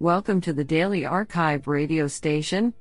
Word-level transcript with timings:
Welcome 0.00 0.40
to 0.42 0.52
the 0.52 0.62
Daily 0.62 1.04
Archive 1.04 1.66
radio 1.66 2.06
station, 2.06 2.72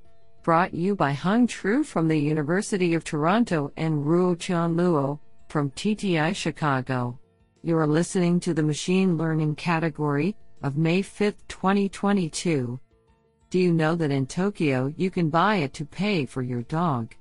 brought 0.44 0.72
you 0.72 0.96
by 0.96 1.14
Hung 1.14 1.48
Tru 1.48 1.84
from 1.84 2.08
the 2.08 2.16
University 2.16 2.94
of 2.94 3.04
Toronto 3.04 3.72
and 3.76 4.06
Ruo 4.06 4.38
Chan 4.38 4.76
Luo 4.76 5.18
from 5.50 5.72
TTI 5.72 6.36
Chicago. 6.36 7.20
You 7.64 7.76
are 7.80 7.88
listening 7.88 8.40
to 8.42 8.54
the 8.54 8.62
Machine 8.62 9.18
Learning 9.18 9.56
category 9.56 10.36
of 10.62 10.78
May 10.78 11.02
5, 11.02 11.34
2022. 11.48 12.80
Do 13.50 13.60
you 13.60 13.74
know 13.74 13.96
that 13.96 14.12
in 14.12 14.28
Tokyo 14.28 14.94
you 14.96 15.10
can 15.10 15.32
buy 15.32 15.56
it 15.56 15.74
to 15.74 15.86
pay 15.86 16.24
for 16.28 16.44
your 16.44 16.62
dog? 16.62 17.16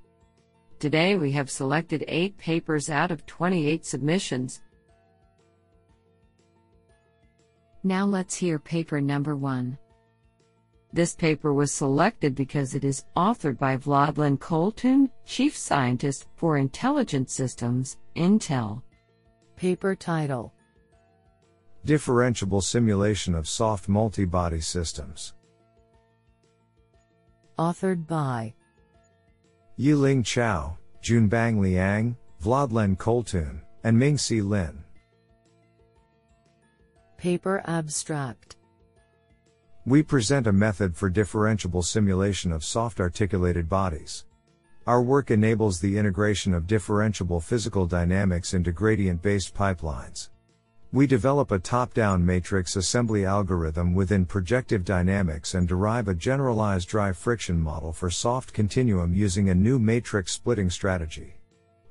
Today 0.78 1.16
we 1.16 1.32
have 1.32 1.48
selected 1.48 2.04
8 2.06 2.36
papers 2.36 2.90
out 2.90 3.10
of 3.10 3.24
28 3.24 3.86
submissions. 3.86 4.60
Now 7.82 8.04
let's 8.04 8.34
hear 8.34 8.58
paper 8.58 9.00
number 9.00 9.35
1. 9.35 9.79
This 10.93 11.14
paper 11.14 11.53
was 11.53 11.72
selected 11.72 12.35
because 12.35 12.75
it 12.75 12.85
is 12.85 13.04
authored 13.17 13.58
by 13.58 13.77
Vladlen 13.77 14.39
Koltun, 14.39 15.11
Chief 15.25 15.57
Scientist 15.57 16.27
for 16.36 16.57
Intelligent 16.57 17.31
Systems, 17.31 17.99
Intel. 18.14 18.82
Paper 19.57 19.94
title 19.94 20.53
Differentiable 21.86 22.63
Simulation 22.63 23.35
of 23.35 23.49
Soft 23.49 23.89
Multi-Body 23.89 24.61
Systems. 24.61 25.35
Authored 27.58 28.07
by 28.07 28.55
Yiling 29.79 30.25
Chao, 30.25 30.77
Junbang 31.03 31.61
Liang, 31.61 32.16
Vladlen 32.42 32.97
Koltun, 32.97 33.61
and 33.84 33.98
Ming 33.98 34.19
C. 34.19 34.42
Lin. 34.42 34.83
Paper 37.16 37.62
Abstract 37.66 38.56
We 39.89 40.03
present 40.03 40.48
a 40.48 40.53
method 40.53 40.97
for 40.97 41.08
differentiable 41.08 41.84
simulation 41.84 42.50
of 42.50 42.64
soft 42.64 42.98
articulated 42.98 43.69
bodies. 43.69 44.24
Our 44.84 45.00
work 45.00 45.30
enables 45.30 45.78
the 45.78 45.97
integration 45.97 46.52
of 46.55 46.66
differentiable 46.66 47.41
physical 47.41 47.86
dynamics 47.86 48.52
into 48.52 48.72
gradient 48.72 49.22
based 49.22 49.55
pipelines. 49.55 50.30
We 50.91 51.06
develop 51.06 51.52
a 51.52 51.60
top 51.60 51.94
down 51.94 52.27
matrix 52.27 52.75
assembly 52.75 53.25
algorithm 53.25 53.94
within 53.94 54.27
projective 54.27 54.84
dynamics 54.84 55.55
and 55.55 55.69
derive 55.69 56.08
a 56.08 56.14
generalized 56.14 56.88
dry 56.88 57.12
friction 57.12 57.60
model 57.60 57.92
for 57.92 58.10
soft 58.10 58.53
continuum 58.53 59.14
using 59.14 59.50
a 59.50 59.55
new 59.55 59.78
matrix 59.78 60.32
splitting 60.32 60.69
strategy. 60.69 61.34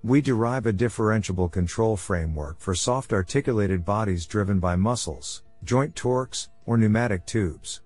We 0.03 0.19
derive 0.19 0.66
a 0.66 0.73
differentiable 0.73 1.50
control 1.50 1.95
framework 1.95 2.59
for 2.59 2.75
soft 2.75 3.14
articulated 3.14 3.86
bodies 3.86 4.25
driven 4.25 4.59
by 4.59 4.75
muscles, 4.75 5.44
joint 5.64 5.95
torques, 5.95 6.50
or 6.66 6.78
pneumatic 6.78 7.25
tubes. 7.25 7.80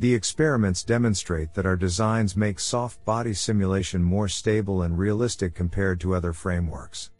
The 0.00 0.14
experiments 0.14 0.82
demonstrate 0.82 1.52
that 1.52 1.66
our 1.66 1.76
designs 1.76 2.34
make 2.34 2.58
soft 2.58 3.04
body 3.04 3.34
simulation 3.34 4.02
more 4.02 4.28
stable 4.28 4.80
and 4.80 4.98
realistic 4.98 5.54
compared 5.54 6.00
to 6.00 6.14
other 6.14 6.32
frameworks. 6.32 7.10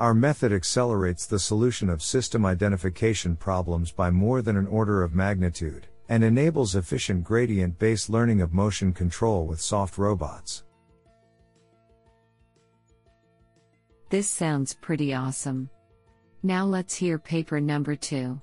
Our 0.00 0.14
method 0.14 0.52
accelerates 0.52 1.26
the 1.26 1.38
solution 1.38 1.88
of 1.88 2.02
system 2.02 2.44
identification 2.44 3.36
problems 3.36 3.92
by 3.92 4.10
more 4.10 4.42
than 4.42 4.56
an 4.56 4.66
order 4.66 5.04
of 5.04 5.14
magnitude, 5.14 5.86
and 6.08 6.24
enables 6.24 6.74
efficient 6.74 7.22
gradient 7.22 7.78
based 7.78 8.10
learning 8.10 8.40
of 8.40 8.52
motion 8.52 8.92
control 8.92 9.46
with 9.46 9.60
soft 9.60 9.96
robots. 9.96 10.64
This 14.10 14.28
sounds 14.28 14.74
pretty 14.74 15.14
awesome. 15.14 15.70
Now 16.42 16.64
let's 16.64 16.96
hear 16.96 17.16
paper 17.16 17.60
number 17.60 17.94
two. 17.94 18.40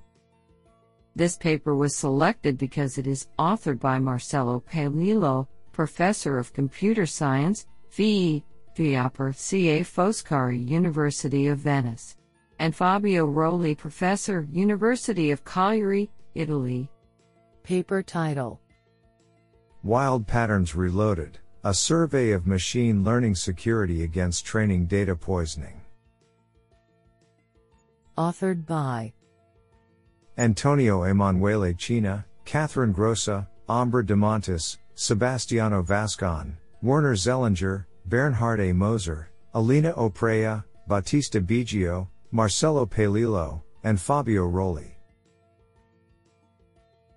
This 1.14 1.36
paper 1.36 1.74
was 1.74 1.94
selected 1.94 2.56
because 2.56 2.98
it 2.98 3.06
is 3.06 3.28
authored 3.38 3.80
by 3.80 3.98
Marcello 3.98 4.62
Pelillo, 4.70 5.46
Professor 5.72 6.38
of 6.38 6.52
Computer 6.52 7.06
Science, 7.06 7.66
VE, 7.90 8.44
Viaper 8.76 9.32
CA 9.32 9.80
Foscari 9.80 10.66
University 10.66 11.48
of 11.48 11.58
Venice, 11.58 12.16
and 12.58 12.74
Fabio 12.74 13.26
Roli 13.26 13.76
Professor, 13.76 14.46
University 14.50 15.30
of 15.30 15.44
Cagliari, 15.44 16.10
Italy. 16.34 16.90
Paper 17.62 18.02
title 18.02 18.60
Wild 19.82 20.26
Patterns 20.26 20.74
Reloaded 20.74 21.38
a 21.64 21.72
survey 21.72 22.32
of 22.32 22.44
machine 22.44 23.04
learning 23.04 23.36
security 23.36 24.02
against 24.02 24.44
training 24.44 24.86
data 24.86 25.14
poisoning. 25.14 25.80
Authored 28.18 28.66
by 28.66 29.12
Antonio 30.42 31.04
Emanuele 31.04 31.72
Cina, 31.72 32.26
Catherine 32.44 32.92
Grossa, 32.92 33.46
Ambra 33.68 34.04
Demontis, 34.04 34.76
Sebastiano 34.96 35.84
Vascon, 35.84 36.54
Werner 36.82 37.14
Zellinger, 37.14 37.86
Bernhard 38.06 38.58
A. 38.58 38.72
Moser, 38.72 39.30
Alina 39.54 39.92
Oprea, 39.92 40.64
Battista 40.88 41.40
Biggio, 41.40 42.08
Marcello 42.32 42.84
Pelillo, 42.84 43.62
and 43.84 44.00
Fabio 44.00 44.50
Roli. 44.50 44.90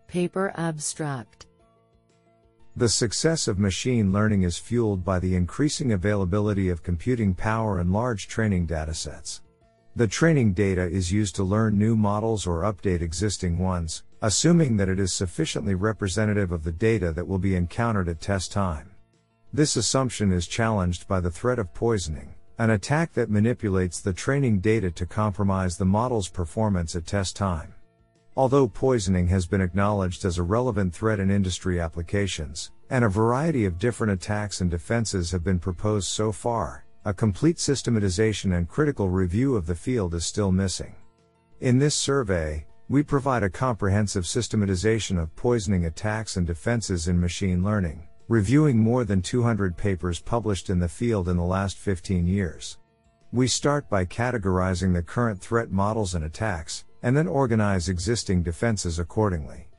Paper 0.08 0.54
Abstract 0.56 1.48
the 2.78 2.90
success 2.90 3.48
of 3.48 3.58
machine 3.58 4.12
learning 4.12 4.44
is 4.44 4.58
fueled 4.58 5.06
by 5.06 5.18
the 5.18 5.34
increasing 5.34 5.94
availability 5.94 6.68
of 6.68 6.84
computing 6.84 7.34
power 7.34 7.80
and 7.80 7.94
large 7.94 8.28
training 8.28 8.68
datasets. 8.68 9.40
The 9.98 10.08
training 10.08 10.52
data 10.52 10.82
is 10.82 11.14
used 11.14 11.38
to 11.38 11.44
learn 11.46 11.78
new 11.78 11.96
models 11.96 12.46
or 12.46 12.64
update 12.64 13.00
existing 13.00 13.58
ones, 13.58 14.04
assuming 14.22 14.76
that 14.76 14.90
it 14.90 15.00
is 15.00 15.14
sufficiently 15.14 15.74
representative 15.74 16.52
of 16.52 16.66
the 16.66 16.72
data 16.74 17.14
that 17.14 17.26
will 17.26 17.40
be 17.40 17.56
encountered 17.56 18.10
at 18.10 18.20
test 18.20 18.52
time. 18.52 18.92
This 19.54 19.78
assumption 19.78 20.34
is 20.34 20.48
challenged 20.48 21.08
by 21.08 21.22
the 21.22 21.32
threat 21.32 21.60
of 21.60 21.74
poisoning, 21.74 22.36
an 22.58 22.72
attack 22.72 23.14
that 23.14 23.30
manipulates 23.30 24.02
the 24.02 24.12
training 24.12 24.60
data 24.60 24.92
to 24.92 25.06
compromise 25.06 25.78
the 25.78 25.86
model's 25.86 26.28
performance 26.28 26.94
at 26.98 27.06
test 27.06 27.38
time. 27.38 27.74
Although 28.36 28.68
poisoning 28.68 29.28
has 29.28 29.48
been 29.48 29.62
acknowledged 29.62 30.26
as 30.26 30.38
a 30.38 30.44
relevant 30.44 30.94
threat 30.94 31.22
in 31.22 31.32
industry 31.32 31.80
applications, 31.80 32.70
and 32.90 33.06
a 33.06 33.10
variety 33.10 33.64
of 33.64 33.80
different 33.80 34.12
attacks 34.12 34.60
and 34.60 34.70
defenses 34.70 35.32
have 35.32 35.46
been 35.46 35.58
proposed 35.58 36.10
so 36.10 36.34
far, 36.34 36.85
a 37.08 37.14
complete 37.14 37.60
systematization 37.60 38.54
and 38.54 38.68
critical 38.68 39.10
review 39.10 39.56
of 39.56 39.68
the 39.68 39.76
field 39.76 40.16
is 40.16 40.26
still 40.26 40.52
missing. 40.52 40.96
In 41.60 41.78
this 41.78 41.94
survey, 41.94 42.66
we 42.90 43.04
provide 43.04 43.44
a 43.44 43.50
comprehensive 43.50 44.26
systematization 44.26 45.20
of 45.20 45.36
poisoning 45.36 45.86
attacks 45.86 46.36
and 46.36 46.48
defenses 46.48 47.08
in 47.08 47.22
machine 47.22 47.64
learning, 47.64 48.08
reviewing 48.28 48.80
more 48.80 49.04
than 49.04 49.22
200 49.22 49.78
papers 49.78 50.20
published 50.20 50.72
in 50.72 50.80
the 50.80 50.88
field 50.88 51.30
in 51.30 51.38
the 51.38 51.44
last 51.44 51.78
15 51.78 52.26
years. 52.26 52.80
We 53.32 53.48
start 53.48 53.88
by 53.88 54.06
categorizing 54.06 54.92
the 54.92 55.04
current 55.04 55.40
threat 55.40 55.70
models 55.70 56.16
and 56.16 56.26
attacks, 56.26 56.86
and 57.04 57.16
then 57.16 57.28
organize 57.28 57.88
existing 57.88 58.42
defenses 58.42 58.98
accordingly. 58.98 59.70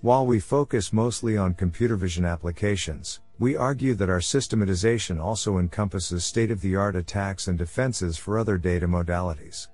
While 0.00 0.26
we 0.26 0.40
focus 0.40 0.92
mostly 0.92 1.36
on 1.36 1.54
computer 1.54 1.94
vision 1.94 2.24
applications, 2.24 3.20
we 3.42 3.56
argue 3.56 3.92
that 3.94 4.08
our 4.08 4.20
systematization 4.20 5.18
also 5.18 5.58
encompasses 5.58 6.24
state 6.24 6.52
of 6.52 6.60
the 6.60 6.76
art 6.76 6.94
attacks 6.94 7.48
and 7.48 7.58
defenses 7.58 8.16
for 8.16 8.38
other 8.38 8.56
data 8.56 8.86
modalities. 8.86 9.66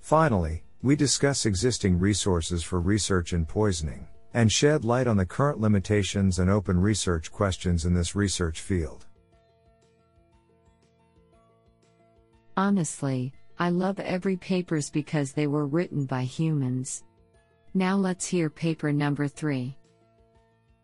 Finally, 0.00 0.64
we 0.80 0.96
discuss 0.96 1.44
existing 1.44 1.98
resources 1.98 2.62
for 2.62 2.80
research 2.80 3.34
in 3.34 3.44
poisoning, 3.44 4.08
and 4.32 4.50
shed 4.50 4.86
light 4.86 5.06
on 5.06 5.18
the 5.18 5.26
current 5.26 5.60
limitations 5.60 6.38
and 6.38 6.48
open 6.48 6.80
research 6.80 7.30
questions 7.30 7.84
in 7.84 7.92
this 7.92 8.16
research 8.16 8.62
field. 8.62 9.04
Honestly, 12.56 13.34
I 13.58 13.68
love 13.68 14.00
every 14.00 14.38
papers 14.38 14.88
because 14.88 15.32
they 15.32 15.46
were 15.46 15.66
written 15.66 16.06
by 16.06 16.22
humans. 16.22 17.04
Now 17.74 17.96
let's 17.96 18.26
hear 18.26 18.48
paper 18.48 18.94
number 18.94 19.28
3. 19.28 19.76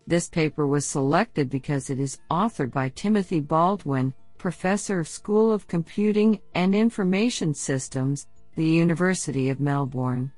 This 0.08 0.28
paper 0.28 0.68
was 0.68 0.86
selected 0.86 1.50
because 1.50 1.90
it 1.90 1.98
is 1.98 2.18
authored 2.30 2.70
by 2.70 2.90
Timothy 2.90 3.40
Baldwin, 3.40 4.14
Professor 4.38 5.00
of 5.00 5.08
School 5.08 5.52
of 5.52 5.66
Computing 5.66 6.40
and 6.54 6.76
Information 6.76 7.52
Systems, 7.52 8.28
the 8.54 8.64
University 8.64 9.50
of 9.50 9.58
Melbourne. 9.58 10.30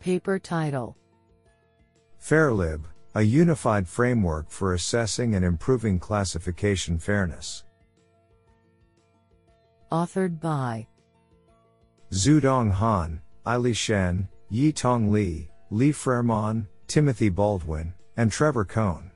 Paper 0.00 0.40
title 0.40 0.96
FairLib, 2.20 2.84
a 3.14 3.22
unified 3.22 3.86
framework 3.86 4.50
for 4.50 4.74
assessing 4.74 5.36
and 5.36 5.44
improving 5.44 6.00
classification 6.00 6.98
fairness. 6.98 7.64
Authored 9.92 10.40
by 10.40 10.88
Xudong 12.10 12.72
Han, 12.72 13.20
Aili 13.46 13.76
Shen, 13.76 14.28
Yi 14.50 14.72
Tong 14.72 15.12
Li, 15.12 15.48
Li 15.70 15.92
Frermann, 15.92 16.66
Timothy 16.88 17.28
Baldwin, 17.28 17.94
and 18.18 18.32
Trevor 18.32 18.64
Cohn. 18.64 19.12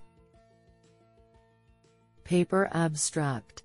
Paper 2.23 2.71
Abstract 2.73 3.65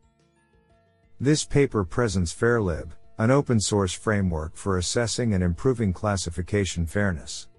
This 1.19 1.45
paper 1.45 1.83
presents 1.85 2.33
FairLib, 2.33 2.89
an 3.19 3.29
open 3.29 3.59
source 3.59 3.93
framework 3.93 4.55
for 4.55 4.79
assessing 4.79 5.35
and 5.35 5.43
improving 5.43 5.93
classification 5.93 6.87
fairness. 6.87 7.49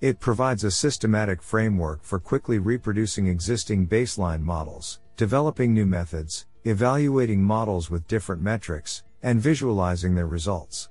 It 0.00 0.18
provides 0.18 0.64
a 0.64 0.70
systematic 0.70 1.42
framework 1.42 2.02
for 2.02 2.18
quickly 2.18 2.58
reproducing 2.58 3.26
existing 3.26 3.86
baseline 3.86 4.40
models, 4.40 5.00
developing 5.18 5.74
new 5.74 5.86
methods, 5.86 6.46
evaluating 6.64 7.42
models 7.42 7.90
with 7.90 8.08
different 8.08 8.40
metrics, 8.40 9.04
and 9.22 9.38
visualizing 9.38 10.14
their 10.14 10.26
results. 10.26 10.88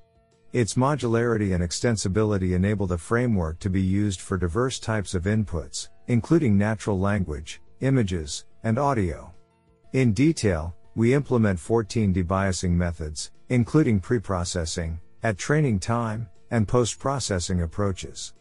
Its 0.56 0.76
modularity 0.76 1.54
and 1.54 1.62
extensibility 1.62 2.54
enable 2.54 2.88
the 2.88 2.98
framework 2.98 3.60
to 3.60 3.70
be 3.70 3.82
used 3.82 4.22
for 4.22 4.38
diverse 4.38 4.80
types 4.80 5.14
of 5.14 5.24
inputs, 5.24 5.90
including 6.08 6.58
natural 6.58 6.98
language, 6.98 7.62
images, 7.82 8.46
and 8.64 8.80
audio. 8.80 9.34
In 9.92 10.14
detail, 10.14 10.74
we 10.96 11.14
implement 11.14 11.60
14 11.60 12.14
debiasing 12.14 12.70
methods, 12.70 13.32
including 13.50 14.00
preprocessing, 14.00 14.98
at 15.24 15.38
training 15.38 15.78
time, 15.78 16.30
and 16.52 16.66
post-processing 16.66 17.62
approaches. 17.62 18.34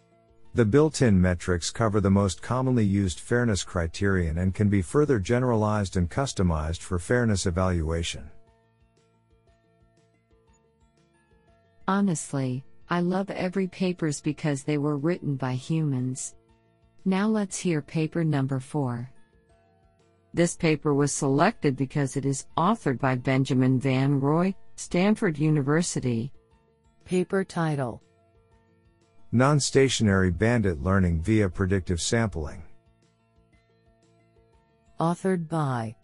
The 0.54 0.64
built-in 0.64 1.20
metrics 1.20 1.72
cover 1.72 2.00
the 2.00 2.12
most 2.12 2.40
commonly 2.40 2.84
used 2.84 3.18
fairness 3.18 3.64
criterion 3.64 4.38
and 4.38 4.54
can 4.54 4.68
be 4.68 4.82
further 4.82 5.18
generalized 5.18 5.96
and 5.96 6.08
customized 6.08 6.78
for 6.78 7.00
fairness 7.00 7.44
evaluation. 7.44 8.30
Honestly, 11.86 12.64
I 12.88 13.00
love 13.00 13.28
every 13.30 13.66
papers 13.68 14.20
because 14.20 14.62
they 14.62 14.78
were 14.78 14.96
written 14.96 15.36
by 15.36 15.52
humans. 15.54 16.34
Now 17.04 17.28
let's 17.28 17.58
hear 17.58 17.82
paper 17.82 18.24
number 18.24 18.58
4. 18.58 19.10
This 20.32 20.56
paper 20.56 20.94
was 20.94 21.12
selected 21.12 21.76
because 21.76 22.16
it 22.16 22.24
is 22.24 22.46
authored 22.56 22.98
by 22.98 23.16
Benjamin 23.16 23.78
Van 23.78 24.18
Roy, 24.18 24.54
Stanford 24.76 25.38
University. 25.38 26.32
Paper 27.04 27.44
title 27.44 28.02
Non 29.30 29.60
stationary 29.60 30.30
bandit 30.30 30.82
learning 30.82 31.20
via 31.20 31.48
predictive 31.48 32.00
sampling. 32.00 32.62
Authored 34.98 35.48
by 35.48 35.94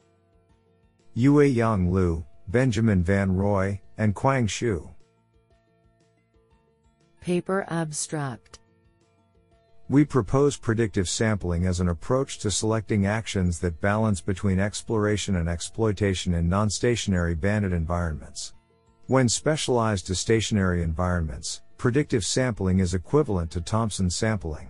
Yueyang 1.16 1.90
Liu, 1.90 2.24
Benjamin 2.48 3.02
Van 3.02 3.34
Roy, 3.34 3.80
and 3.96 4.14
Kuang 4.14 4.46
Xu. 4.46 4.90
Paper 7.20 7.66
Abstract 7.68 8.60
We 9.90 10.06
propose 10.06 10.56
predictive 10.56 11.06
sampling 11.06 11.66
as 11.66 11.80
an 11.80 11.88
approach 11.88 12.38
to 12.38 12.50
selecting 12.50 13.04
actions 13.04 13.58
that 13.60 13.80
balance 13.82 14.22
between 14.22 14.58
exploration 14.58 15.36
and 15.36 15.46
exploitation 15.46 16.32
in 16.32 16.48
non 16.48 16.70
stationary 16.70 17.34
bandit 17.34 17.74
environments. 17.74 18.54
When 19.06 19.28
specialized 19.28 20.06
to 20.06 20.14
stationary 20.14 20.82
environments, 20.82 21.60
predictive 21.76 22.24
sampling 22.24 22.78
is 22.78 22.94
equivalent 22.94 23.50
to 23.50 23.60
Thompson 23.60 24.08
sampling. 24.08 24.68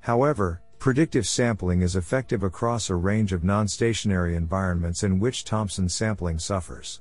However, 0.00 0.60
predictive 0.78 1.26
sampling 1.26 1.80
is 1.80 1.96
effective 1.96 2.42
across 2.42 2.90
a 2.90 2.94
range 2.94 3.32
of 3.32 3.44
non-stationary 3.44 4.36
environments 4.36 5.02
in 5.02 5.18
which 5.18 5.44
Thompson 5.44 5.88
sampling 5.88 6.38
suffers. 6.38 7.00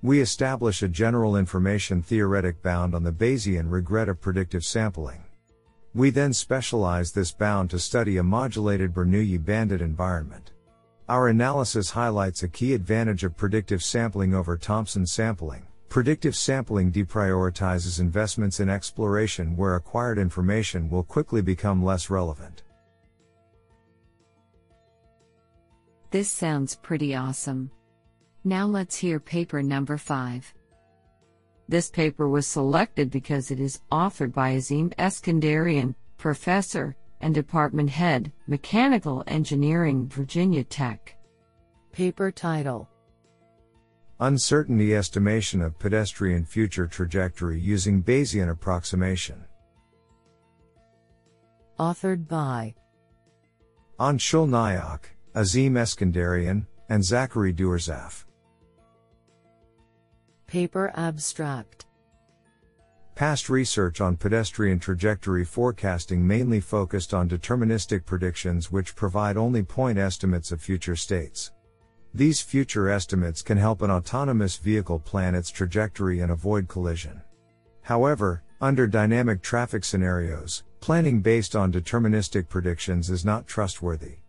We 0.00 0.20
establish 0.20 0.82
a 0.82 0.88
general 0.88 1.36
information 1.36 2.02
theoretic 2.02 2.62
bound 2.62 2.94
on 2.94 3.02
the 3.02 3.10
Bayesian 3.10 3.68
regret 3.68 4.08
of 4.08 4.20
predictive 4.20 4.64
sampling. 4.64 5.24
We 5.92 6.10
then 6.10 6.32
specialize 6.32 7.10
this 7.10 7.32
bound 7.32 7.70
to 7.70 7.80
study 7.80 8.18
a 8.18 8.22
modulated 8.22 8.94
Bernoulli 8.94 9.44
bandit 9.44 9.80
environment. 9.80 10.52
Our 11.08 11.28
analysis 11.28 11.90
highlights 11.90 12.44
a 12.44 12.48
key 12.48 12.74
advantage 12.74 13.24
of 13.24 13.36
predictive 13.36 13.82
sampling 13.82 14.34
over 14.34 14.56
Thompson 14.56 15.04
sampling. 15.04 15.66
Predictive 15.88 16.36
sampling 16.36 16.92
deprioritizes 16.92 17.98
investments 17.98 18.60
in 18.60 18.68
exploration 18.68 19.56
where 19.56 19.74
acquired 19.74 20.18
information 20.18 20.90
will 20.90 21.02
quickly 21.02 21.40
become 21.42 21.82
less 21.82 22.08
relevant. 22.08 22.62
This 26.10 26.30
sounds 26.30 26.76
pretty 26.76 27.16
awesome. 27.16 27.70
Now 28.48 28.64
let's 28.64 28.96
hear 28.96 29.20
paper 29.20 29.62
number 29.62 29.98
5. 29.98 30.54
This 31.68 31.90
paper 31.90 32.30
was 32.30 32.46
selected 32.46 33.10
because 33.10 33.50
it 33.50 33.60
is 33.60 33.82
authored 33.92 34.32
by 34.32 34.52
Azim 34.52 34.88
Eskandarian, 34.98 35.94
professor 36.16 36.96
and 37.20 37.34
department 37.34 37.90
head, 37.90 38.32
Mechanical 38.46 39.22
Engineering, 39.26 40.08
Virginia 40.08 40.64
Tech. 40.64 41.14
Paper 41.92 42.30
title 42.30 42.88
Uncertainty 44.20 44.96
estimation 44.96 45.60
of 45.60 45.78
pedestrian 45.78 46.46
future 46.46 46.86
trajectory 46.86 47.60
using 47.60 48.02
Bayesian 48.02 48.48
approximation. 48.48 49.44
Authored 51.78 52.26
by 52.26 52.74
Anshul 54.00 54.48
Nayak, 54.48 55.00
Azim 55.34 55.74
Eskandarian, 55.74 56.66
and 56.88 57.04
Zachary 57.04 57.52
Doerzaph. 57.52 58.24
Paper 60.48 60.90
Abstract 60.94 61.84
Past 63.14 63.50
research 63.50 64.00
on 64.00 64.16
pedestrian 64.16 64.78
trajectory 64.78 65.44
forecasting 65.44 66.26
mainly 66.26 66.58
focused 66.58 67.12
on 67.12 67.28
deterministic 67.28 68.06
predictions 68.06 68.72
which 68.72 68.96
provide 68.96 69.36
only 69.36 69.62
point 69.62 69.98
estimates 69.98 70.50
of 70.50 70.62
future 70.62 70.96
states. 70.96 71.52
These 72.14 72.40
future 72.40 72.88
estimates 72.88 73.42
can 73.42 73.58
help 73.58 73.82
an 73.82 73.90
autonomous 73.90 74.56
vehicle 74.56 74.98
plan 74.98 75.34
its 75.34 75.50
trajectory 75.50 76.20
and 76.20 76.32
avoid 76.32 76.66
collision. 76.66 77.20
However, 77.82 78.42
under 78.58 78.86
dynamic 78.86 79.42
traffic 79.42 79.84
scenarios, 79.84 80.62
planning 80.80 81.20
based 81.20 81.56
on 81.56 81.70
deterministic 81.70 82.48
predictions 82.48 83.10
is 83.10 83.22
not 83.22 83.46
trustworthy. 83.46 84.20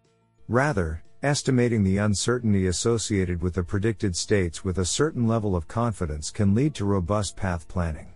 Rather, 0.49 1.01
estimating 1.21 1.83
the 1.83 1.97
uncertainty 1.97 2.67
associated 2.67 3.41
with 3.41 3.53
the 3.53 3.63
predicted 3.63 4.15
states 4.15 4.63
with 4.63 4.77
a 4.77 4.85
certain 4.85 5.27
level 5.27 5.53
of 5.53 5.67
confidence 5.67 6.31
can 6.31 6.55
lead 6.55 6.73
to 6.73 6.85
robust 6.85 7.35
path 7.35 7.67
planning. 7.67 8.07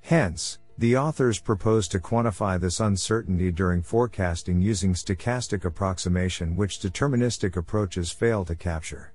Hence, 0.00 0.58
the 0.78 0.96
authors 0.96 1.40
propose 1.40 1.88
to 1.88 1.98
quantify 1.98 2.58
this 2.58 2.80
uncertainty 2.80 3.50
during 3.52 3.82
forecasting 3.82 4.62
using 4.62 4.94
stochastic 4.94 5.66
approximation 5.66 6.56
which 6.56 6.80
deterministic 6.80 7.56
approaches 7.56 8.10
fail 8.10 8.44
to 8.46 8.54
capture. 8.54 9.12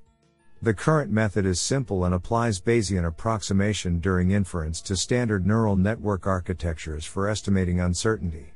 The 0.62 0.74
current 0.74 1.12
method 1.12 1.46
is 1.46 1.60
simple 1.60 2.06
and 2.06 2.14
applies 2.14 2.62
Bayesian 2.62 3.06
approximation 3.08 4.00
during 4.00 4.32
inference 4.32 4.80
to 4.82 4.96
standard 4.96 5.48
neural 5.48 5.76
network 5.76 6.28
architectures 6.28 7.04
for 7.04 7.28
estimating 7.28 7.80
uncertainty. 7.80 8.54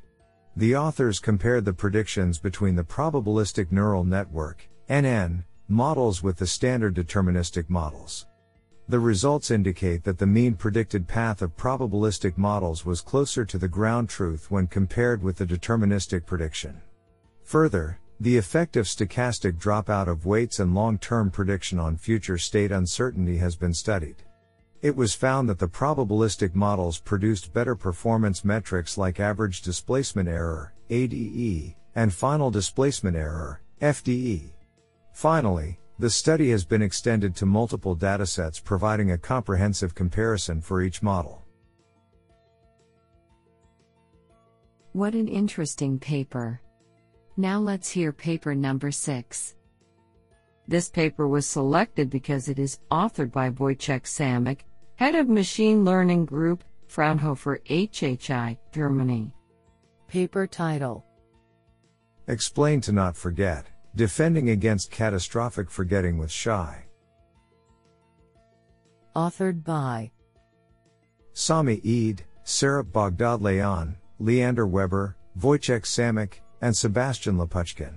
The 0.56 0.74
authors 0.76 1.20
compared 1.20 1.64
the 1.64 1.72
predictions 1.72 2.38
between 2.38 2.76
the 2.76 2.82
probabilistic 2.82 3.70
neural 3.70 4.04
network, 4.04 4.68
NN, 4.88 5.44
models 5.68 6.22
with 6.22 6.38
the 6.38 6.46
standard 6.46 6.94
deterministic 6.94 7.68
models. 7.68 8.26
The 8.88 8.98
results 8.98 9.50
indicate 9.50 10.02
that 10.04 10.16
the 10.16 10.26
mean 10.26 10.54
predicted 10.54 11.06
path 11.06 11.42
of 11.42 11.58
probabilistic 11.58 12.38
models 12.38 12.86
was 12.86 13.02
closer 13.02 13.44
to 13.44 13.58
the 13.58 13.68
ground 13.68 14.08
truth 14.08 14.50
when 14.50 14.66
compared 14.66 15.22
with 15.22 15.36
the 15.36 15.44
deterministic 15.44 16.24
prediction. 16.24 16.80
Further, 17.44 17.98
the 18.18 18.38
effect 18.38 18.78
of 18.78 18.86
stochastic 18.86 19.60
dropout 19.60 20.08
of 20.08 20.24
weights 20.24 20.58
and 20.58 20.74
long-term 20.74 21.32
prediction 21.32 21.78
on 21.78 21.98
future 21.98 22.38
state 22.38 22.72
uncertainty 22.72 23.36
has 23.36 23.56
been 23.56 23.74
studied. 23.74 24.16
It 24.80 24.96
was 24.96 25.14
found 25.14 25.50
that 25.50 25.58
the 25.58 25.68
probabilistic 25.68 26.54
models 26.54 26.98
produced 26.98 27.52
better 27.52 27.74
performance 27.74 28.42
metrics 28.42 28.96
like 28.96 29.20
average 29.20 29.60
displacement 29.60 30.30
error, 30.30 30.72
ADE, 30.88 31.74
and 31.94 32.10
final 32.10 32.50
displacement 32.50 33.16
error, 33.18 33.60
FDE. 33.82 34.52
Finally, 35.18 35.80
the 35.98 36.08
study 36.08 36.48
has 36.48 36.64
been 36.64 36.80
extended 36.80 37.34
to 37.34 37.44
multiple 37.44 37.96
datasets 37.96 38.62
providing 38.62 39.10
a 39.10 39.18
comprehensive 39.18 39.92
comparison 39.92 40.60
for 40.60 40.80
each 40.80 41.02
model. 41.02 41.42
What 44.92 45.14
an 45.14 45.26
interesting 45.26 45.98
paper. 45.98 46.60
Now 47.36 47.58
let's 47.58 47.90
hear 47.90 48.12
paper 48.12 48.54
number 48.54 48.92
6. 48.92 49.56
This 50.68 50.88
paper 50.88 51.26
was 51.26 51.46
selected 51.46 52.10
because 52.10 52.48
it 52.48 52.60
is 52.60 52.78
authored 52.92 53.32
by 53.32 53.50
Wojciech 53.50 54.04
Samek, 54.04 54.60
head 54.94 55.16
of 55.16 55.28
Machine 55.28 55.84
Learning 55.84 56.26
Group, 56.26 56.62
Fraunhofer 56.86 57.58
HHI, 57.68 58.56
Germany. 58.72 59.32
Paper 60.06 60.46
title 60.46 61.04
Explain 62.28 62.80
to 62.82 62.92
not 62.92 63.16
forget. 63.16 63.66
Defending 63.98 64.50
Against 64.50 64.92
Catastrophic 64.92 65.68
Forgetting 65.68 66.18
with 66.18 66.30
XAI. 66.30 66.82
Authored 69.16 69.64
by 69.64 70.12
Sami 71.32 71.80
Eid, 71.84 72.22
Serap 72.44 72.92
Baghdadlian, 72.92 73.96
Leander 74.20 74.68
Weber, 74.68 75.16
Wojciech 75.40 75.82
Samek, 75.82 76.34
and 76.60 76.76
Sebastian 76.76 77.38
Lapuschkin. 77.38 77.94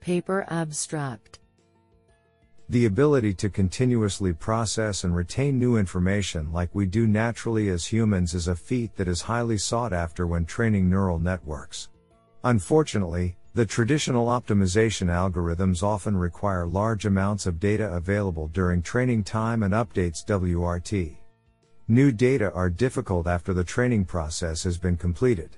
Paper 0.00 0.46
Abstract 0.48 1.40
The 2.70 2.86
ability 2.86 3.34
to 3.34 3.50
continuously 3.50 4.32
process 4.32 5.04
and 5.04 5.14
retain 5.14 5.58
new 5.58 5.76
information 5.76 6.50
like 6.54 6.74
we 6.74 6.86
do 6.86 7.06
naturally 7.06 7.68
as 7.68 7.84
humans 7.84 8.32
is 8.32 8.48
a 8.48 8.56
feat 8.56 8.96
that 8.96 9.08
is 9.08 9.20
highly 9.20 9.58
sought 9.58 9.92
after 9.92 10.26
when 10.26 10.46
training 10.46 10.88
neural 10.88 11.18
networks. 11.18 11.90
Unfortunately, 12.44 13.36
the 13.58 13.66
traditional 13.66 14.26
optimization 14.26 15.08
algorithms 15.08 15.82
often 15.82 16.16
require 16.16 16.64
large 16.64 17.06
amounts 17.06 17.44
of 17.44 17.58
data 17.58 17.92
available 17.92 18.46
during 18.46 18.80
training 18.80 19.24
time 19.24 19.64
and 19.64 19.74
updates 19.74 20.24
WRT. 20.24 21.16
New 21.88 22.12
data 22.12 22.52
are 22.52 22.70
difficult 22.70 23.26
after 23.26 23.52
the 23.52 23.64
training 23.64 24.04
process 24.04 24.62
has 24.62 24.78
been 24.78 24.96
completed. 24.96 25.56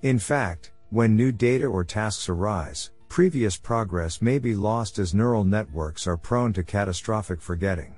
In 0.00 0.18
fact, 0.18 0.72
when 0.88 1.14
new 1.14 1.30
data 1.30 1.66
or 1.66 1.84
tasks 1.84 2.30
arise, 2.30 2.92
previous 3.10 3.58
progress 3.58 4.22
may 4.22 4.38
be 4.38 4.54
lost 4.54 4.98
as 4.98 5.12
neural 5.12 5.44
networks 5.44 6.06
are 6.06 6.16
prone 6.16 6.54
to 6.54 6.62
catastrophic 6.62 7.42
forgetting. 7.42 7.94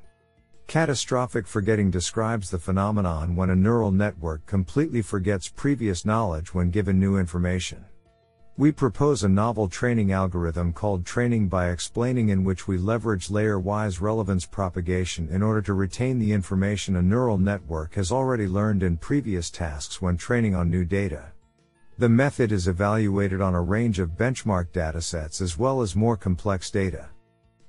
Catastrophic 0.67 1.47
forgetting 1.47 1.89
describes 1.89 2.51
the 2.51 2.59
phenomenon 2.59 3.37
when 3.37 3.51
a 3.51 3.55
neural 3.55 3.93
network 3.93 4.45
completely 4.47 5.03
forgets 5.03 5.49
previous 5.49 6.05
knowledge 6.05 6.53
when 6.53 6.73
given 6.73 6.99
new 6.99 7.17
information. 7.17 7.85
We 8.59 8.73
propose 8.73 9.23
a 9.23 9.29
novel 9.29 9.69
training 9.69 10.13
algorithm 10.13 10.73
called 10.73 11.05
training 11.05 11.49
by 11.49 11.69
explaining 11.69 12.31
in 12.31 12.43
which 12.43 12.67
we 12.67 12.79
leverage 12.79 13.29
layer-wise 13.29 14.01
relevance 14.01 14.47
propagation 14.47 15.29
in 15.29 15.43
order 15.43 15.61
to 15.61 15.75
retain 15.75 16.19
the 16.19 16.33
information 16.33 16.97
a 16.97 17.03
neural 17.03 17.37
network 17.37 17.97
has 17.97 18.11
already 18.11 18.47
learned 18.47 18.83
in 18.83 18.97
previous 18.97 19.51
tasks 19.51 20.01
when 20.01 20.17
training 20.17 20.55
on 20.55 20.71
new 20.71 20.87
data. 20.87 21.33
The 21.99 22.09
method 22.09 22.51
is 22.51 22.67
evaluated 22.67 23.43
on 23.43 23.55
a 23.55 23.61
range 23.61 23.99
of 23.99 24.17
benchmark 24.17 24.69
datasets 24.73 25.43
as 25.43 25.59
well 25.59 25.83
as 25.83 25.95
more 25.95 26.17
complex 26.17 26.71
data. 26.71 27.11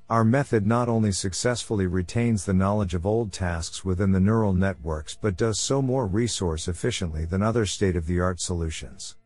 Our 0.10 0.24
method 0.24 0.66
not 0.66 0.88
only 0.88 1.12
successfully 1.12 1.88
retains 1.88 2.46
the 2.46 2.54
knowledge 2.54 2.94
of 2.94 3.06
old 3.06 3.34
tasks 3.34 3.84
within 3.84 4.14
the 4.14 4.22
neural 4.22 4.54
networks 4.54 5.18
but 5.20 5.36
does 5.36 5.60
so 5.60 5.82
more 5.82 6.08
resource 6.08 6.70
efficiently 6.70 7.26
than 7.26 7.42
other 7.42 7.66
state 7.66 7.98
of 7.98 8.06
the 8.06 8.22
art 8.22 8.40
solutions. 8.40 9.18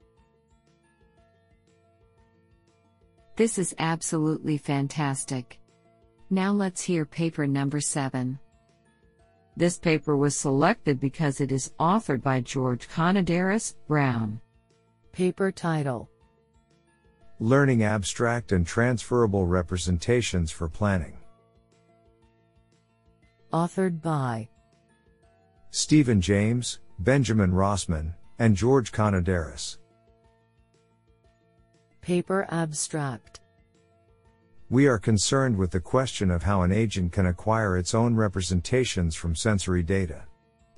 This 3.36 3.58
is 3.58 3.74
absolutely 3.80 4.58
fantastic. 4.58 5.60
Now 6.30 6.52
let's 6.52 6.82
hear 6.82 7.06
paper 7.06 7.48
number 7.48 7.80
7. 7.80 8.40
This 9.58 9.78
paper 9.78 10.16
was 10.16 10.36
selected 10.36 11.00
because 11.00 11.42
it 11.42 11.52
is 11.52 11.74
authored 11.80 12.22
by 12.22 12.42
George 12.42 12.88
Konidaris 12.88 13.76
Brown. 13.88 14.40
Paper 15.12 15.52
title 15.52 16.10
Learning 17.40 17.84
Abstract 17.84 18.52
and 18.52 18.66
Transferable 18.66 19.46
Representations 19.46 20.52
for 20.52 20.70
Planning. 20.70 21.18
Authored 23.52 24.02
by 24.02 24.48
Stephen 25.72 26.22
James, 26.22 26.80
Benjamin 27.00 27.52
Rosman, 27.52 28.14
and 28.40 28.56
George 28.56 28.92
Konidaris. 28.92 29.78
Paper 32.12 32.46
Abstract 32.50 33.40
We 34.70 34.86
are 34.86 35.00
concerned 35.00 35.58
with 35.58 35.72
the 35.72 35.80
question 35.80 36.30
of 36.30 36.44
how 36.44 36.64
an 36.64 36.72
agent 36.74 37.14
can 37.14 37.28
acquire 37.28 37.78
its 37.78 37.96
own 37.96 38.16
representations 38.16 39.16
from 39.16 39.34
sensory 39.34 39.82
data. 39.82 40.26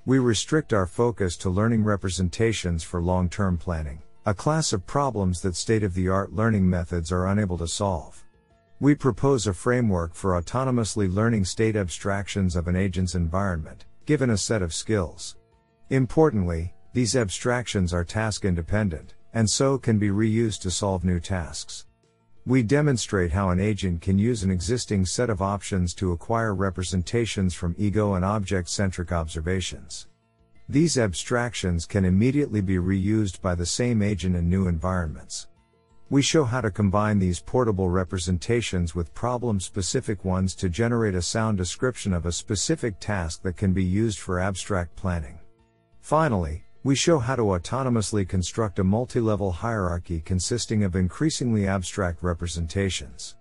We 0.05 0.19
restrict 0.19 0.73
our 0.73 0.85
focus 0.85 1.35
to 1.37 1.49
learning 1.49 1.85
representations 1.85 2.83
for 2.83 3.01
long 3.01 3.29
term 3.29 3.57
planning 3.57 4.03
a 4.27 4.35
class 4.35 4.73
of 4.73 4.85
problems 4.85 5.41
that 5.41 5.55
state 5.55 5.81
of 5.81 5.95
the 5.95 6.07
art 6.07 6.33
learning 6.33 6.69
methods 6.69 7.11
are 7.11 7.25
unable 7.25 7.57
to 7.57 7.67
solve. 7.67 8.23
We 8.79 8.93
propose 8.93 9.47
a 9.47 9.55
framework 9.55 10.13
for 10.13 10.39
autonomously 10.39 11.11
learning 11.11 11.45
state 11.45 11.75
abstractions 11.75 12.55
of 12.55 12.67
an 12.67 12.75
agent's 12.75 13.15
environment, 13.15 13.85
given 14.05 14.29
a 14.29 14.37
set 14.37 14.61
of 14.61 14.71
skills. 14.71 15.35
Importantly, 15.89 16.75
these 16.93 17.15
abstractions 17.15 17.91
are 17.91 18.03
task 18.03 18.45
independent, 18.45 19.15
and 19.33 19.49
so 19.49 19.77
can 19.77 19.97
be 19.97 20.09
reused 20.09 20.61
to 20.61 20.71
solve 20.71 21.03
new 21.03 21.19
tasks. 21.19 21.85
We 22.45 22.61
demonstrate 22.61 23.31
how 23.31 23.49
an 23.51 23.59
agent 23.59 24.01
can 24.01 24.19
use 24.19 24.43
an 24.43 24.51
existing 24.51 25.05
set 25.05 25.29
of 25.29 25.41
options 25.41 25.93
to 25.95 26.11
acquire 26.11 26.53
representations 26.53 27.53
from 27.53 27.75
ego 27.77 28.15
and 28.15 28.25
object 28.25 28.69
centric 28.69 29.11
observations. 29.11 30.07
These 30.67 30.97
abstractions 30.97 31.85
can 31.85 32.03
immediately 32.03 32.61
be 32.61 32.75
reused 32.75 33.41
by 33.41 33.55
the 33.55 33.65
same 33.65 34.01
agent 34.01 34.35
in 34.35 34.49
new 34.49 34.67
environments. 34.67 35.47
We 36.09 36.21
show 36.21 36.43
how 36.43 36.61
to 36.61 36.69
combine 36.69 37.17
these 37.17 37.39
portable 37.39 37.89
representations 37.89 38.93
with 38.93 39.13
problem 39.13 39.59
specific 39.59 40.23
ones 40.23 40.53
to 40.55 40.69
generate 40.69 41.15
a 41.15 41.21
sound 41.21 41.57
description 41.57 42.13
of 42.13 42.25
a 42.25 42.31
specific 42.31 42.99
task 42.99 43.41
that 43.43 43.57
can 43.57 43.73
be 43.73 43.83
used 43.83 44.19
for 44.19 44.39
abstract 44.39 44.95
planning. 44.95 45.39
Finally, 46.01 46.65
we 46.83 46.95
show 46.95 47.17
how 47.17 47.35
to 47.35 47.43
autonomously 47.43 48.27
construct 48.27 48.77
a 48.79 48.83
multi-level 48.83 49.51
hierarchy 49.51 50.19
consisting 50.19 50.83
of 50.83 50.97
increasingly 50.97 51.65
abstract 51.65 52.21
representations. 52.21 53.37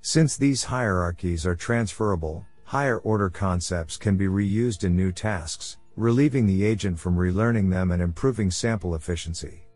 Since 0.00 0.36
these 0.36 0.64
hierarchies 0.64 1.44
are 1.44 1.54
transferable, 1.54 2.46
higher 2.64 2.98
order 2.98 3.28
concepts 3.28 3.98
can 3.98 4.16
be 4.16 4.26
reused 4.26 4.84
in 4.84 4.96
new 4.96 5.12
tasks, 5.12 5.76
relieving 5.96 6.46
the 6.46 6.64
agent 6.64 6.98
from 6.98 7.16
relearning 7.16 7.70
them 7.70 7.90
and 7.90 8.00
improving 8.00 8.50
sample 8.50 8.94
efficiency. 8.94 9.66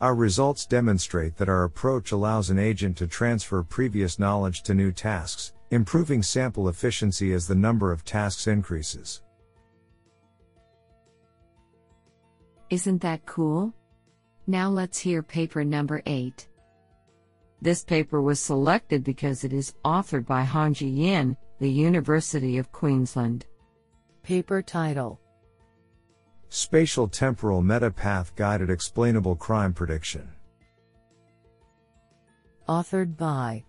Our 0.00 0.16
results 0.16 0.66
demonstrate 0.66 1.36
that 1.36 1.48
our 1.48 1.64
approach 1.64 2.10
allows 2.10 2.50
an 2.50 2.58
agent 2.58 2.96
to 2.98 3.06
transfer 3.06 3.62
previous 3.62 4.18
knowledge 4.18 4.62
to 4.64 4.74
new 4.74 4.90
tasks, 4.90 5.52
improving 5.70 6.22
sample 6.22 6.68
efficiency 6.68 7.32
as 7.32 7.46
the 7.46 7.54
number 7.54 7.92
of 7.92 8.04
tasks 8.04 8.48
increases. 8.48 9.22
Isn't 12.74 13.02
that 13.02 13.24
cool? 13.24 13.72
Now 14.48 14.68
let's 14.68 14.98
hear 14.98 15.22
paper 15.22 15.62
number 15.62 16.02
8. 16.06 16.48
This 17.62 17.84
paper 17.84 18.20
was 18.20 18.40
selected 18.40 19.04
because 19.04 19.44
it 19.44 19.52
is 19.52 19.76
authored 19.84 20.26
by 20.26 20.44
Hongzhi 20.44 20.92
Yin, 20.92 21.36
the 21.60 21.70
University 21.70 22.58
of 22.58 22.72
Queensland. 22.72 23.46
Paper 24.24 24.60
title 24.60 25.20
Spatial 26.48 27.06
Temporal 27.06 27.62
Metapath 27.62 28.34
Guided 28.34 28.70
Explainable 28.70 29.36
Crime 29.36 29.72
Prediction. 29.72 30.28
Authored 32.68 33.16
by 33.16 33.62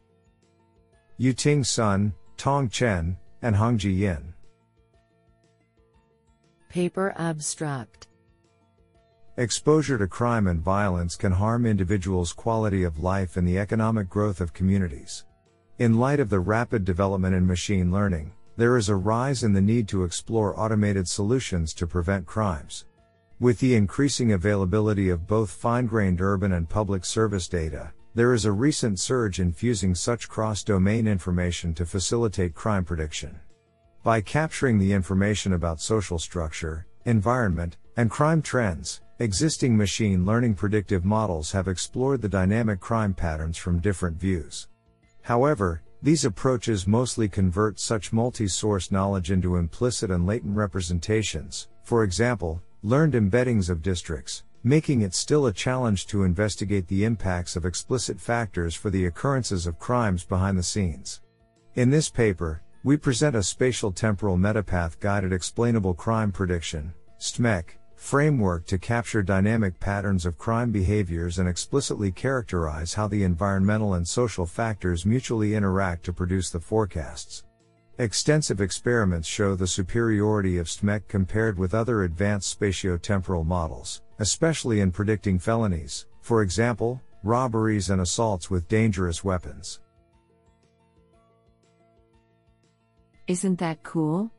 Yuting 1.19 1.63
Sun, 1.63 2.11
Tong 2.37 2.69
Chen, 2.69 3.17
and 3.43 3.55
Hongzhi 3.55 3.95
Yin. 3.95 4.33
Paper 6.69 7.13
Abstract 7.17 8.07
Exposure 9.37 9.97
to 9.97 10.07
crime 10.07 10.47
and 10.47 10.61
violence 10.61 11.17
can 11.17 11.33
harm 11.33 11.65
individuals' 11.65 12.31
quality 12.31 12.83
of 12.83 13.03
life 13.03 13.35
and 13.35 13.45
the 13.45 13.59
economic 13.59 14.09
growth 14.09 14.39
of 14.39 14.53
communities. 14.53 15.25
In 15.77 15.99
light 15.99 16.21
of 16.21 16.29
the 16.29 16.39
rapid 16.39 16.85
development 16.85 17.35
in 17.35 17.45
machine 17.45 17.91
learning, 17.91 18.31
there 18.55 18.77
is 18.77 18.87
a 18.87 18.95
rise 18.95 19.43
in 19.43 19.51
the 19.51 19.59
need 19.59 19.89
to 19.89 20.05
explore 20.05 20.57
automated 20.57 21.05
solutions 21.05 21.73
to 21.73 21.85
prevent 21.85 22.25
crimes. 22.25 22.85
With 23.41 23.59
the 23.59 23.75
increasing 23.75 24.31
availability 24.31 25.09
of 25.09 25.27
both 25.27 25.51
fine 25.51 25.85
grained 25.85 26.21
urban 26.21 26.53
and 26.53 26.69
public 26.69 27.03
service 27.03 27.49
data, 27.49 27.91
there 28.13 28.33
is 28.33 28.45
a 28.45 28.53
recent 28.53 29.01
surge 29.01 29.41
in 29.41 29.51
fusing 29.51 29.93
such 29.95 30.29
cross 30.29 30.63
domain 30.63 31.07
information 31.07 31.73
to 31.73 31.85
facilitate 31.85 32.55
crime 32.55 32.85
prediction. 32.85 33.37
By 34.01 34.21
capturing 34.21 34.79
the 34.79 34.93
information 34.93 35.51
about 35.51 35.81
social 35.81 36.19
structure, 36.19 36.87
environment, 37.03 37.75
and 37.97 38.09
crime 38.09 38.41
trends, 38.41 39.01
existing 39.19 39.77
machine 39.77 40.25
learning 40.25 40.53
predictive 40.53 41.05
models 41.05 41.51
have 41.51 41.67
explored 41.67 42.21
the 42.21 42.29
dynamic 42.29 42.79
crime 42.79 43.13
patterns 43.13 43.57
from 43.57 43.79
different 43.79 44.19
views. 44.19 44.67
However, 45.21 45.81
these 46.01 46.25
approaches 46.25 46.85
mostly 46.85 47.29
convert 47.29 47.79
such 47.79 48.13
multi-source 48.13 48.91
knowledge 48.91 49.31
into 49.31 49.55
implicit 49.55 50.11
and 50.11 50.27
latent 50.27 50.55
representations, 50.55 51.69
for 51.83 52.03
example, 52.03 52.61
learned 52.83 53.13
embeddings 53.13 53.69
of 53.69 53.81
districts, 53.81 54.43
making 54.63 55.01
it 55.01 55.13
still 55.13 55.47
a 55.47 55.53
challenge 55.53 56.05
to 56.07 56.23
investigate 56.23 56.87
the 56.87 57.05
impacts 57.05 57.55
of 57.55 57.65
explicit 57.65 58.19
factors 58.19 58.75
for 58.75 58.89
the 58.89 59.05
occurrences 59.05 59.65
of 59.65 59.79
crimes 59.79 60.23
behind 60.25 60.57
the 60.57 60.63
scenes. 60.63 61.21
In 61.75 61.89
this 61.89 62.09
paper, 62.09 62.61
we 62.83 62.97
present 62.97 63.35
a 63.35 63.41
spatial 63.41 63.91
temporal 63.91 64.37
metapath 64.37 64.99
guided 64.99 65.33
explainable 65.33 65.93
crime 65.93 66.31
prediction, 66.31 66.93
STMEC, 67.19 67.77
framework 67.95 68.65
to 68.67 68.77
capture 68.77 69.23
dynamic 69.23 69.79
patterns 69.79 70.25
of 70.25 70.37
crime 70.37 70.71
behaviors 70.71 71.39
and 71.39 71.47
explicitly 71.47 72.11
characterize 72.11 72.93
how 72.93 73.07
the 73.07 73.23
environmental 73.23 73.95
and 73.95 74.07
social 74.07 74.45
factors 74.45 75.05
mutually 75.05 75.55
interact 75.55 76.03
to 76.05 76.13
produce 76.13 76.49
the 76.49 76.59
forecasts. 76.59 77.43
Extensive 77.97 78.59
experiments 78.59 79.27
show 79.27 79.55
the 79.55 79.65
superiority 79.65 80.57
of 80.57 80.67
STMEC 80.67 81.07
compared 81.07 81.57
with 81.57 81.73
other 81.73 82.03
advanced 82.03 82.59
spatiotemporal 82.59 83.45
models, 83.45 84.01
especially 84.19 84.81
in 84.81 84.91
predicting 84.91 85.39
felonies, 85.39 86.05
for 86.21 86.41
example, 86.41 87.01
robberies 87.23 87.89
and 87.89 88.01
assaults 88.01 88.51
with 88.51 88.67
dangerous 88.67 89.23
weapons. 89.23 89.79
Isn't 93.27 93.57
that 93.59 93.81
cool? 93.81 94.29